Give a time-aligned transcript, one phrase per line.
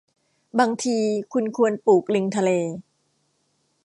[0.59, 0.97] บางที
[1.33, 2.49] คุณควรปลูกลิงทะเล